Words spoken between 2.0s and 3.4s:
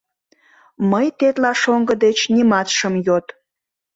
деч нимат шым йод.